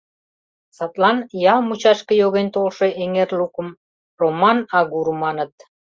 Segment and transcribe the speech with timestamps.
[0.77, 1.17] Садлан
[1.53, 3.67] ял мучашке йоген толшо эҥер лукым
[4.19, 5.53] Роман агур маныт.